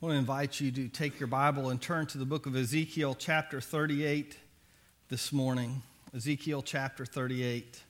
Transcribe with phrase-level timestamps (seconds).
[0.00, 2.54] I want to invite you to take your Bible and turn to the book of
[2.54, 4.36] Ezekiel, chapter 38,
[5.08, 5.82] this morning.
[6.14, 7.82] Ezekiel, chapter 38.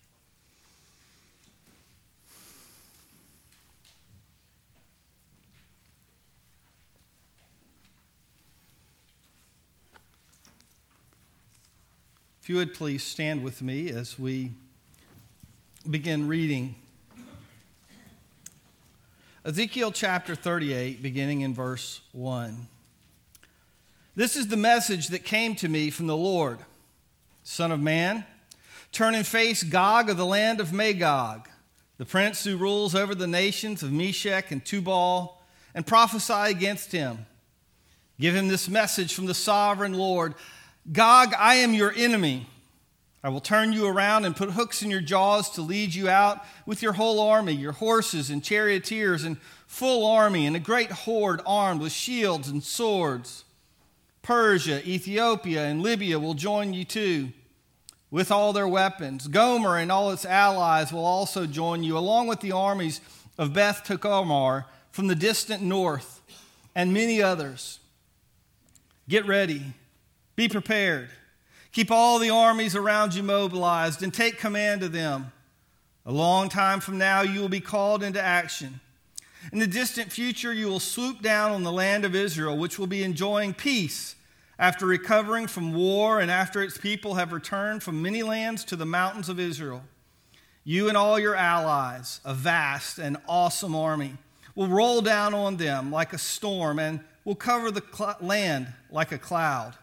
[12.41, 14.53] If you would please stand with me as we
[15.91, 16.75] begin reading
[19.45, 22.67] Ezekiel chapter 38, beginning in verse 1.
[24.17, 26.59] This is the message that came to me from the Lord
[27.45, 28.27] Son of man,
[28.91, 31.49] turn and face Gog of the land of Magog,
[31.99, 35.41] the prince who rules over the nations of Meshech and Tubal,
[35.73, 37.25] and prophesy against him.
[38.19, 40.35] Give him this message from the sovereign Lord
[40.91, 42.49] Gog, I am your enemy
[43.23, 46.45] I will turn you around and put hooks in your jaws to lead you out
[46.67, 51.41] with your whole army, your horses and charioteers and full army, and a great horde
[51.45, 53.45] armed with shields and swords.
[54.23, 57.33] Persia, Ethiopia, and Libya will join you too
[58.11, 59.27] with all their weapons.
[59.27, 63.01] Gomer and all its allies will also join you, along with the armies
[63.37, 66.23] of Beth Togarmah from the distant north,
[66.75, 67.81] and many others.
[69.09, 69.63] Get ready,
[70.37, 71.11] be prepared.
[71.79, 75.31] Keep all the armies around you mobilized and take command of them.
[76.07, 78.81] A long time from now, you will be called into action.
[79.53, 82.89] In the distant future, you will swoop down on the land of Israel, which will
[82.89, 84.17] be enjoying peace
[84.59, 88.85] after recovering from war and after its people have returned from many lands to the
[88.85, 89.85] mountains of Israel.
[90.65, 94.17] You and all your allies, a vast and awesome army,
[94.57, 99.13] will roll down on them like a storm and will cover the cl- land like
[99.13, 99.75] a cloud.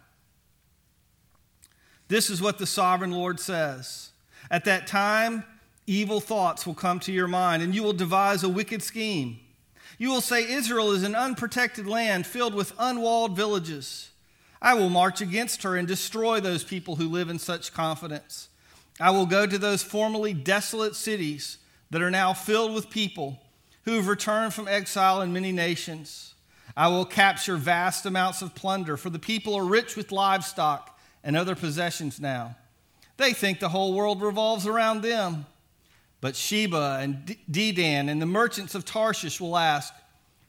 [2.08, 4.12] This is what the sovereign Lord says.
[4.52, 5.44] At that time,
[5.88, 9.40] evil thoughts will come to your mind, and you will devise a wicked scheme.
[9.98, 14.12] You will say, Israel is an unprotected land filled with unwalled villages.
[14.62, 18.50] I will march against her and destroy those people who live in such confidence.
[19.00, 21.58] I will go to those formerly desolate cities
[21.90, 23.42] that are now filled with people
[23.84, 26.34] who have returned from exile in many nations.
[26.76, 30.95] I will capture vast amounts of plunder, for the people are rich with livestock
[31.26, 32.56] and other possessions now.
[33.18, 35.48] They think the whole world revolves around them.
[36.22, 39.94] But Sheba and Dedan and the merchants of Tarshish will ask,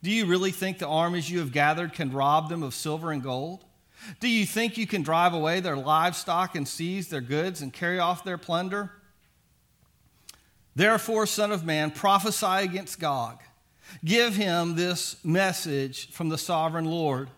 [0.03, 3.22] Do you really think the armies you have gathered can rob them of silver and
[3.22, 3.65] gold?
[4.20, 7.98] Do you think you can drive away their livestock and seize their goods and carry
[7.98, 8.92] off their plunder?
[10.75, 13.41] Therefore, Son of Man, prophesy against Gog.
[14.04, 17.31] Give him this message from the sovereign Lord.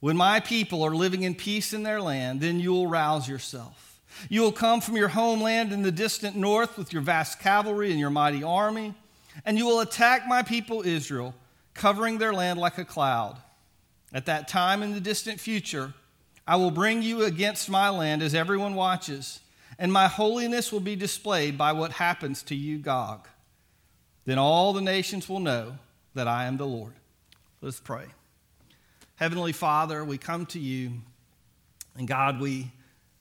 [0.00, 4.00] When my people are living in peace in their land, then you will rouse yourself.
[4.28, 8.00] You will come from your homeland in the distant north with your vast cavalry and
[8.00, 8.94] your mighty army,
[9.44, 11.34] and you will attack my people Israel,
[11.74, 13.36] covering their land like a cloud.
[14.12, 15.94] At that time in the distant future,
[16.46, 19.40] I will bring you against my land as everyone watches,
[19.78, 23.28] and my holiness will be displayed by what happens to you, Gog.
[24.24, 25.78] Then all the nations will know
[26.14, 26.94] that I am the Lord.
[27.60, 28.06] Let's pray.
[29.20, 30.92] Heavenly Father, we come to you,
[31.94, 32.70] and God, we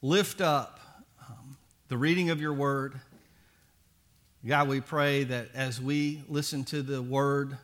[0.01, 0.79] lift up
[1.27, 1.57] um,
[1.89, 3.01] the reading of your word.
[4.47, 7.57] God, we pray that as we listen to the word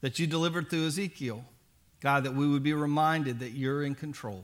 [0.00, 1.44] that you delivered through Ezekiel,
[2.00, 4.42] God, that we would be reminded that you're in control.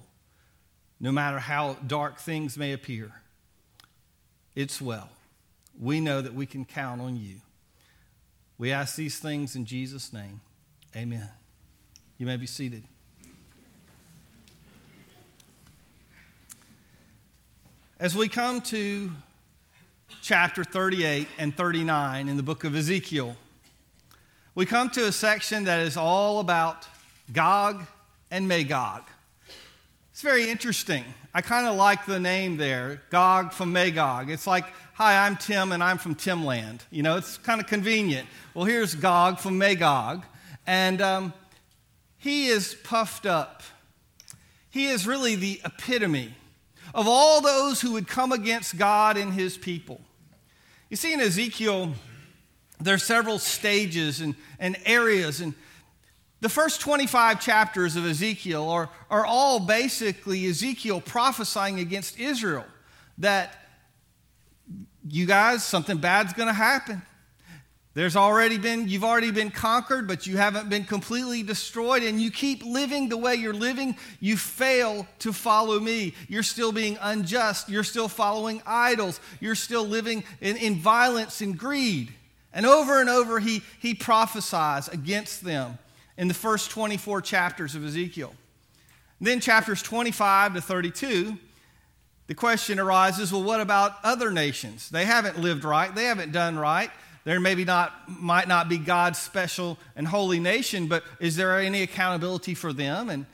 [1.00, 3.10] No matter how dark things may appear,
[4.54, 5.08] it's well.
[5.76, 7.40] We know that we can count on you.
[8.58, 10.40] We ask these things in Jesus' name.
[10.94, 11.28] Amen.
[12.16, 12.84] You may be seated.
[18.00, 19.10] As we come to
[20.22, 23.34] chapter 38 and 39 in the book of Ezekiel,
[24.54, 26.87] we come to a section that is all about
[27.32, 27.84] Gog
[28.31, 29.03] and Magog.
[30.12, 31.03] It's very interesting.
[31.34, 34.31] I kind of like the name there, Gog from Magog.
[34.31, 36.84] It's like, hi, I'm Tim and I'm from Timland.
[36.92, 38.28] You know, it's kind of convenient.
[38.54, 40.25] Well, here's Gog from Magog,
[40.69, 41.32] and um,
[42.17, 43.64] he is puffed up.
[44.70, 46.37] He is really the epitome
[46.94, 50.00] of all those who would come against God and his people.
[50.88, 51.93] You see, in Ezekiel,
[52.81, 55.40] there are several stages and, and areas.
[55.40, 55.55] And
[56.40, 62.64] the first 25 chapters of Ezekiel are, are all basically Ezekiel prophesying against Israel
[63.19, 63.55] that
[65.08, 67.02] you guys, something bad's going to happen.
[67.98, 72.30] There's already been, you've already been conquered, but you haven't been completely destroyed, and you
[72.30, 73.96] keep living the way you're living.
[74.20, 76.14] You fail to follow me.
[76.28, 77.68] You're still being unjust.
[77.68, 79.18] You're still following idols.
[79.40, 82.12] You're still living in, in violence and greed.
[82.52, 85.76] And over and over, he, he prophesies against them.
[86.16, 88.32] in the first 24 chapters of Ezekiel.
[89.20, 91.36] Then, chapters 25 to 32,
[92.28, 94.88] the question arises well, what about other nations?
[94.88, 96.92] They haven't lived right, they haven't done right.
[97.28, 101.82] There maybe not might not be God's special and holy nation, but is there any
[101.82, 103.10] accountability for them?
[103.10, 103.26] And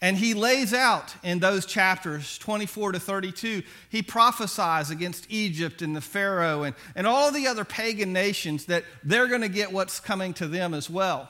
[0.00, 5.94] and he lays out in those chapters 24 to 32, he prophesies against Egypt and
[5.94, 10.00] the Pharaoh and, and all the other pagan nations that they're going to get what's
[10.00, 11.28] coming to them as well.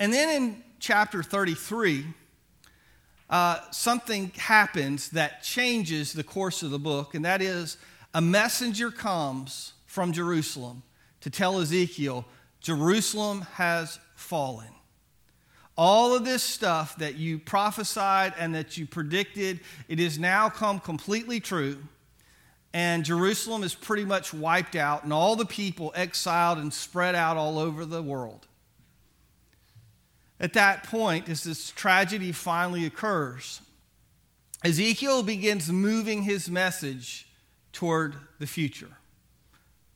[0.00, 2.04] And then in chapter 33,
[3.30, 7.78] uh, something happens that changes the course of the book, and that is
[8.12, 10.84] a messenger comes from Jerusalem
[11.20, 12.24] to tell Ezekiel,
[12.60, 14.68] Jerusalem has fallen.
[15.76, 19.58] All of this stuff that you prophesied and that you predicted,
[19.88, 21.78] it has now come completely true.
[22.72, 27.36] And Jerusalem is pretty much wiped out, and all the people exiled and spread out
[27.36, 28.46] all over the world.
[30.38, 33.60] At that point, as this tragedy finally occurs,
[34.62, 37.26] Ezekiel begins moving his message
[37.72, 38.96] toward the future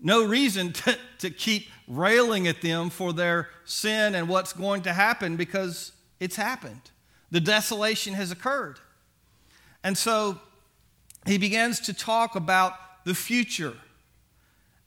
[0.00, 4.92] no reason to, to keep railing at them for their sin and what's going to
[4.92, 6.90] happen because it's happened.
[7.30, 8.78] The desolation has occurred.
[9.82, 10.40] And so
[11.26, 12.74] he begins to talk about
[13.04, 13.74] the future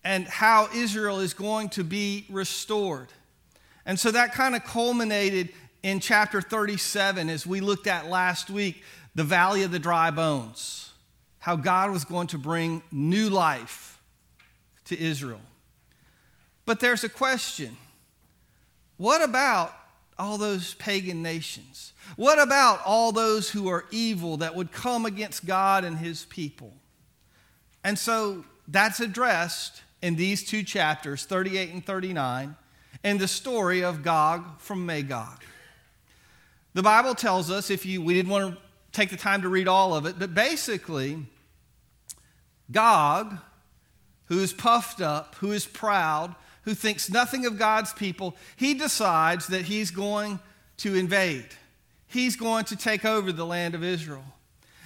[0.03, 3.09] and how Israel is going to be restored.
[3.85, 5.49] And so that kind of culminated
[5.83, 8.83] in chapter 37 as we looked at last week
[9.15, 10.91] the valley of the dry bones,
[11.39, 13.96] how God was going to bring new life
[14.87, 15.41] to Israel.
[16.65, 17.77] But there's a question
[18.97, 19.73] what about
[20.17, 21.93] all those pagan nations?
[22.15, 26.73] What about all those who are evil that would come against God and his people?
[27.83, 32.55] And so that's addressed in these two chapters, 38 and 39,
[33.03, 35.43] in the story of Gog from Magog.
[36.73, 38.61] The Bible tells us, if you, we didn't want to
[38.91, 41.25] take the time to read all of it, but basically,
[42.71, 43.37] Gog
[44.27, 49.47] who is puffed up, who is proud, who thinks nothing of God's people, he decides
[49.47, 50.39] that he's going
[50.77, 51.47] to invade.
[52.07, 54.25] He's going to take over the land of Israel.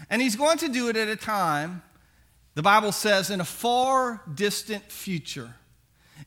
[0.09, 1.81] And he's going to do it at a time,
[2.55, 5.55] the Bible says, in a far distant future,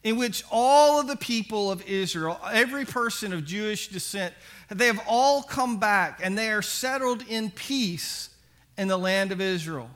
[0.02, 4.34] in which all of the people of Israel, every person of Jewish descent,
[4.70, 8.30] they have all come back and they are settled in peace
[8.76, 9.90] in the land of Israel.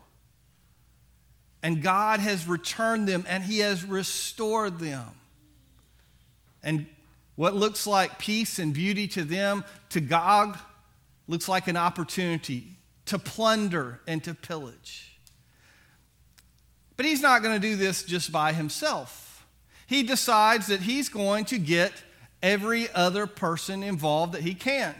[1.62, 5.06] And God has returned them and He has restored them.
[6.62, 6.86] And
[7.36, 10.58] what looks like peace and beauty to them, to Gog,
[11.28, 15.18] looks like an opportunity to plunder and to pillage.
[16.96, 19.46] But he's not going to do this just by himself.
[19.86, 21.92] He decides that he's going to get
[22.42, 24.94] every other person involved that he can.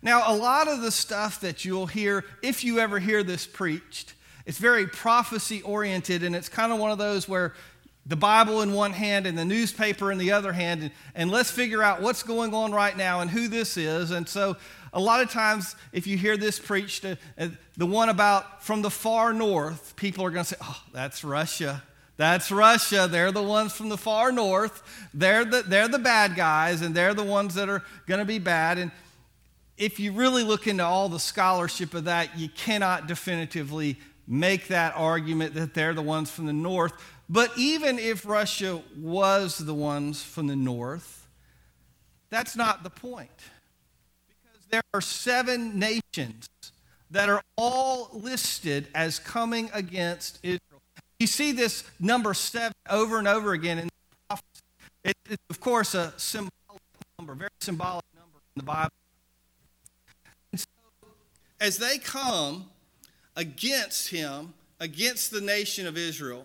[0.00, 4.14] Now, a lot of the stuff that you'll hear, if you ever hear this preached,
[4.46, 7.54] it's very prophecy oriented, and it's kind of one of those where
[8.04, 11.50] the Bible in one hand and the newspaper in the other hand, and, and, let's
[11.50, 14.10] figure out what's going on right now and who this is.
[14.10, 14.56] And so,
[14.92, 18.82] a lot of times, if you hear this preached, uh, uh the one about from
[18.82, 21.82] the far north, people are going to say, Oh, that's Russia.
[22.16, 23.08] That's Russia.
[23.10, 24.82] They're the ones from the far north.
[25.14, 28.38] They're the, they're the bad guys, and they're the ones that are going to be
[28.38, 28.78] bad.
[28.78, 28.90] And
[29.78, 33.98] if you really look into all the scholarship of that, you cannot definitively
[34.32, 36.94] make that argument that they're the ones from the north.
[37.28, 41.28] But even if Russia was the ones from the north,
[42.30, 43.28] that's not the point.
[44.26, 46.48] Because there are seven nations
[47.10, 50.80] that are all listed as coming against Israel.
[51.20, 53.92] You see this number seven over and over again in the
[54.28, 54.62] prophets.
[55.04, 56.52] It, it's, of course, a symbolic
[57.18, 58.92] number, very symbolic number in the Bible.
[60.52, 60.66] And so,
[61.60, 62.70] as they come,
[63.36, 66.44] against him, against the nation of Israel.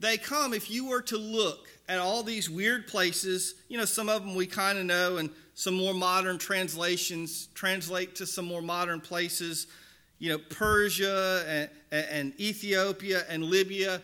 [0.00, 4.08] They come, if you were to look at all these weird places, you know, some
[4.08, 8.62] of them we kind of know, and some more modern translations translate to some more
[8.62, 9.68] modern places,
[10.18, 11.44] you know, Persia
[11.92, 14.00] and, and Ethiopia and Libya.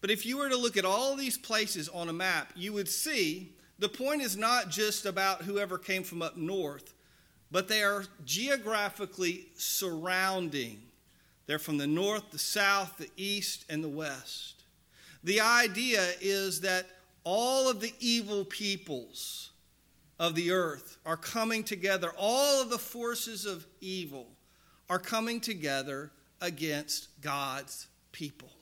[0.00, 2.88] But if you were to look at all these places on a map, you would
[2.88, 6.94] see the point is not just about whoever came from up north,
[7.50, 10.80] but they are geographically surrounding
[11.50, 14.62] they're from the north, the south, the east, and the west.
[15.24, 16.86] The idea is that
[17.24, 19.50] all of the evil peoples
[20.20, 22.12] of the earth are coming together.
[22.16, 24.28] All of the forces of evil
[24.88, 28.52] are coming together against God's people.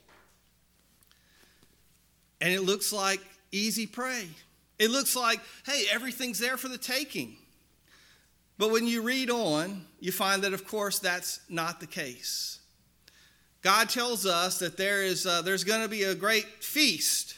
[2.41, 4.25] And it looks like easy prey.
[4.79, 7.35] It looks like, hey, everything's there for the taking.
[8.57, 12.55] But when you read on, you find that, of course, that's not the case.
[13.61, 17.35] God tells us that there is, uh, there's going to be a great feast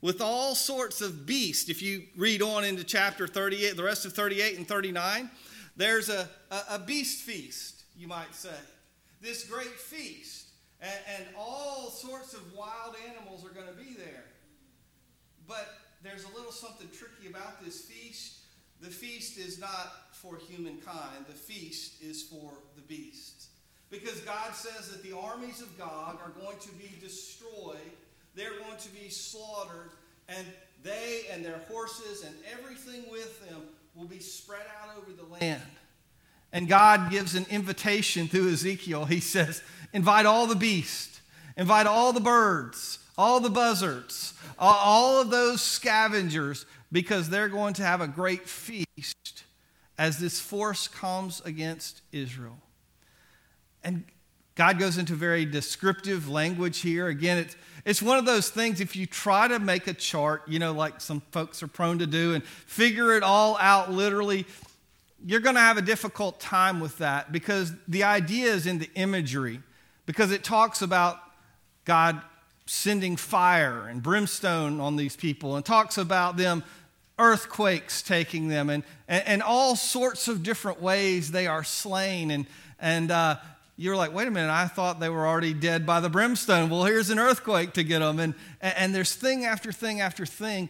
[0.00, 1.68] with all sorts of beasts.
[1.68, 5.30] If you read on into chapter 38, the rest of 38 and 39,
[5.76, 6.28] there's a,
[6.70, 8.50] a, beast feast, you might say.
[9.20, 10.48] This great feast.
[10.80, 14.24] And, and all sorts of wild animals are going to be there.
[15.46, 15.68] But
[16.02, 18.38] there's a little something tricky about this feast.
[18.80, 23.48] The feast is not for humankind, the feast is for the beasts.
[23.92, 27.76] Because God says that the armies of God are going to be destroyed,
[28.34, 29.90] they're going to be slaughtered,
[30.30, 30.46] and
[30.82, 33.60] they and their horses and everything with them
[33.94, 35.60] will be spread out over the land.
[36.54, 39.04] And God gives an invitation through Ezekiel.
[39.04, 41.20] He says, Invite all the beasts,
[41.58, 47.82] invite all the birds, all the buzzards, all of those scavengers, because they're going to
[47.82, 49.44] have a great feast
[49.98, 52.56] as this force comes against Israel.
[53.84, 54.04] And
[54.54, 57.08] God goes into very descriptive language here.
[57.08, 60.58] Again, it's, it's one of those things, if you try to make a chart, you
[60.58, 64.46] know, like some folks are prone to do, and figure it all out literally,
[65.24, 68.90] you're going to have a difficult time with that because the idea is in the
[68.94, 69.60] imagery,
[70.06, 71.18] because it talks about
[71.84, 72.20] God
[72.66, 76.62] sending fire and brimstone on these people and talks about them
[77.18, 82.46] earthquakes taking them and, and, and all sorts of different ways they are slain and,
[82.80, 83.36] and uh,
[83.76, 86.70] you're like wait a minute i thought they were already dead by the brimstone.
[86.70, 90.68] Well here's an earthquake to get them and, and there's thing after thing after thing.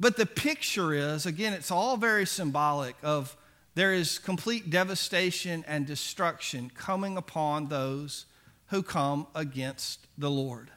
[0.00, 3.36] But the picture is again it's all very symbolic of
[3.74, 8.26] there is complete devastation and destruction coming upon those
[8.68, 10.70] who come against the lord.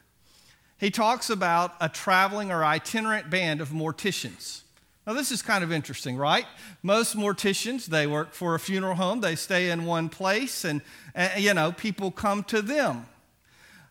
[0.77, 4.61] He talks about a traveling or itinerant band of morticians.
[5.07, 6.45] Now, this is kind of interesting, right?
[6.83, 10.81] Most morticians, they work for a funeral home, they stay in one place, and,
[11.15, 13.07] and you know, people come to them.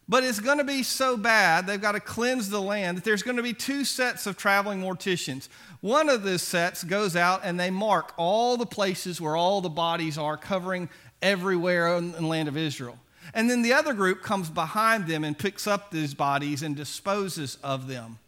[0.09, 3.25] But it's going to be so bad, they've got to cleanse the land, that there's
[3.25, 5.49] going to be two sets of traveling morticians.
[5.81, 9.69] One of the sets goes out and they mark all the places where all the
[9.69, 10.89] bodies are, covering
[11.23, 12.99] everywhere in the land of Israel.
[13.35, 17.57] And then the other group comes behind them and picks up these bodies and disposes
[17.63, 18.19] of them.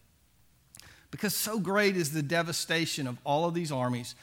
[1.12, 4.16] Because so great is the devastation of all of these armies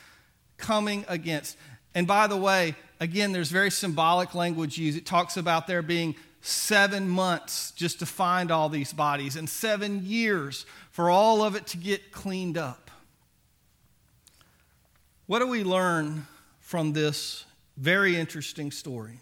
[0.58, 1.56] coming against.
[1.96, 4.98] And by the way, again, there's very symbolic language used.
[4.98, 10.06] It talks about there being seven months just to find all these bodies and seven
[10.06, 12.92] years for all of it to get cleaned up.
[15.28, 16.26] What do we learn
[16.60, 17.46] from this
[17.78, 19.20] very interesting story?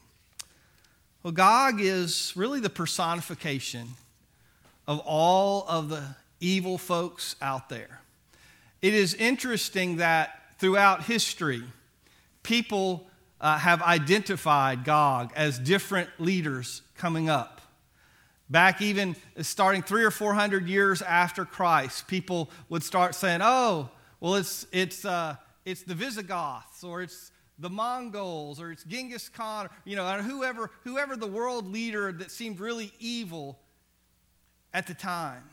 [1.22, 3.90] Well, Gog is really the personification
[4.88, 8.01] of all of the evil folks out there.
[8.82, 11.63] It is interesting that throughout history,
[12.44, 13.08] people
[13.41, 17.62] uh, have identified Gog as different leaders coming up.
[18.50, 23.89] Back even starting three or four hundred years after Christ, people would start saying, oh,
[24.20, 29.65] well, it's, it's, uh, it's the Visigoths or it's the Mongols or it's Genghis Khan,
[29.65, 33.60] or, you know, whoever, whoever the world leader that seemed really evil
[34.74, 35.44] at the time.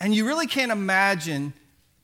[0.00, 1.52] And you really can't imagine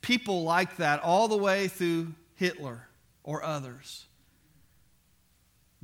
[0.01, 2.89] people like that all the way through Hitler
[3.23, 4.07] or others.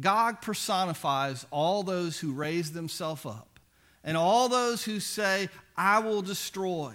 [0.01, 3.59] God personifies all those who raise themselves up
[4.05, 6.95] and all those who say, I will destroy,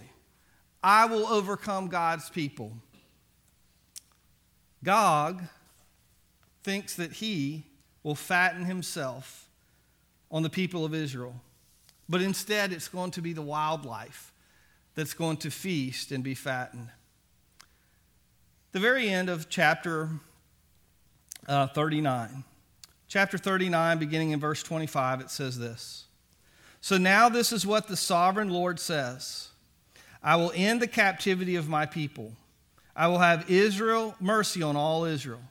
[0.81, 2.73] I will overcome God's people.
[4.83, 5.43] Gog
[6.63, 7.63] thinks that he
[8.03, 9.47] will fatten himself
[10.29, 11.35] on the people of Israel.
[12.09, 14.32] But instead, it's going to be the wildlife
[14.95, 16.89] that's going to feast and be fattened.
[18.71, 20.09] The very end of chapter
[21.47, 22.43] uh, 39.
[23.07, 26.05] Chapter 39, beginning in verse 25, it says this
[26.81, 29.49] So now this is what the sovereign Lord says
[30.23, 32.33] I will end the captivity of my people,
[32.95, 35.41] I will have Israel mercy on all Israel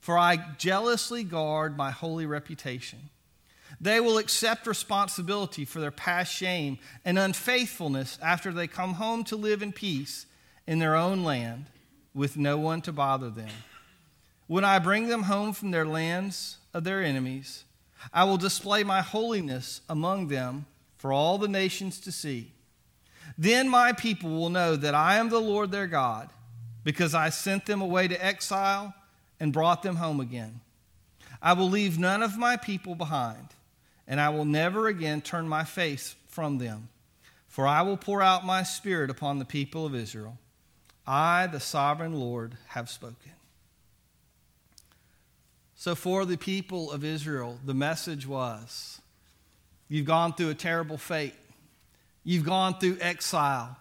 [0.00, 3.10] for I jealously guard my holy reputation.
[3.80, 9.36] They will accept responsibility for their past shame and unfaithfulness after they come home to
[9.36, 10.26] live in peace
[10.66, 11.66] in their own land
[12.12, 13.48] with no one to bother them.
[14.46, 17.64] When I bring them home from their lands of their enemies,
[18.12, 20.66] I will display my holiness among them
[20.98, 22.52] for all the nations to see.
[23.38, 26.30] Then my people will know that I am the Lord their God,
[26.84, 28.94] because I sent them away to exile
[29.38, 30.60] and brought them home again.
[31.40, 33.48] I will leave none of my people behind,
[34.10, 36.88] and I will never again turn my face from them.
[37.46, 40.36] For I will pour out my spirit upon the people of Israel.
[41.06, 43.32] I, the sovereign Lord, have spoken.
[45.76, 49.00] So, for the people of Israel, the message was
[49.88, 51.34] you've gone through a terrible fate.
[52.24, 53.76] You've gone through exile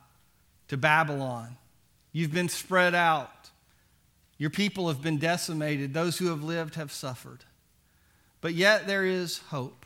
[0.68, 1.58] to Babylon.
[2.14, 3.50] You've been spread out.
[4.38, 5.94] Your people have been decimated.
[5.94, 7.40] Those who have lived have suffered.
[8.42, 9.86] But yet there is hope.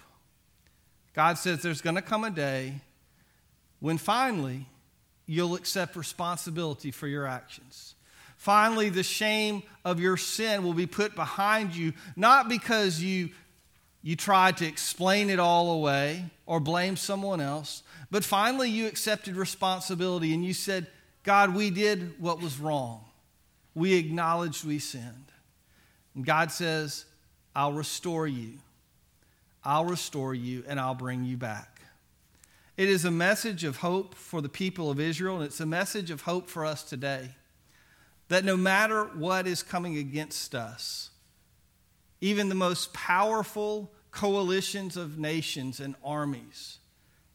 [1.13, 2.81] God says there's going to come a day
[3.79, 4.67] when finally
[5.25, 7.95] you'll accept responsibility for your actions.
[8.37, 13.29] Finally, the shame of your sin will be put behind you, not because you,
[14.01, 19.35] you tried to explain it all away or blame someone else, but finally you accepted
[19.35, 20.87] responsibility and you said,
[21.23, 23.05] God, we did what was wrong.
[23.75, 25.31] We acknowledged we sinned.
[26.15, 27.05] And God says,
[27.55, 28.59] I'll restore you.
[29.65, 31.81] I'll restore you and I'll bring you back.
[32.75, 36.09] It is a message of hope for the people of Israel, and it's a message
[36.09, 37.29] of hope for us today.
[38.29, 41.11] That no matter what is coming against us,
[42.19, 46.79] even the most powerful coalitions of nations and armies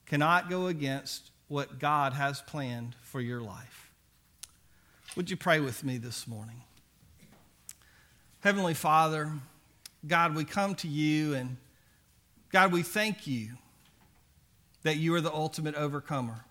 [0.06, 3.90] cannot go against what God has planned for your life.
[5.16, 6.62] Would you pray with me this morning?
[8.40, 9.32] Heavenly Father,
[10.06, 11.56] God, we come to you and
[12.50, 13.50] God, we thank you
[14.82, 16.44] that you are the ultimate overcomer.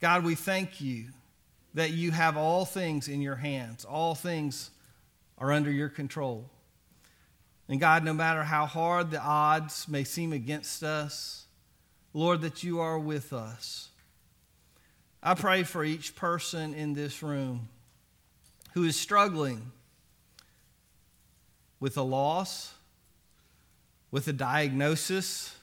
[0.00, 1.06] God, we thank you
[1.74, 4.70] that you have all things in your hands, all things
[5.38, 6.50] are under your control.
[7.68, 11.46] And God, no matter how hard the odds may seem against us,
[12.14, 13.90] Lord, that you are with us.
[15.22, 17.68] I pray for each person in this room
[18.72, 19.72] who is struggling
[21.80, 22.72] with a loss,
[24.10, 25.54] with a diagnosis,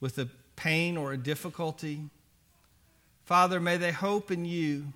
[0.00, 2.00] with a pain or a difficulty.
[3.24, 4.92] Father, may they hope in you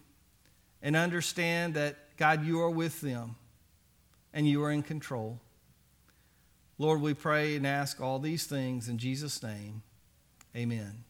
[0.83, 3.37] and understand that, God, you are with them
[4.33, 5.41] and you are in control.
[6.79, 9.83] Lord, we pray and ask all these things in Jesus' name.
[10.57, 11.05] Amen.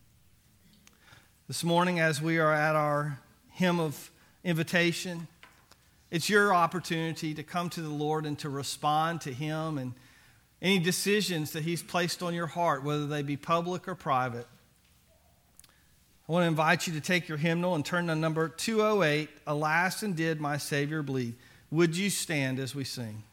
[1.47, 3.19] This morning, as we are at our
[3.51, 4.11] hymn of
[4.45, 5.29] invitation,
[6.11, 9.95] it's your opportunity to come to the Lord and to respond to Him and
[10.63, 14.47] any decisions that He's placed on your heart, whether they be public or private.
[16.29, 20.03] I want to invite you to take your hymnal and turn to number 208 Alas,
[20.03, 21.35] and did my Savior bleed?
[21.71, 23.25] Would you stand as we sing?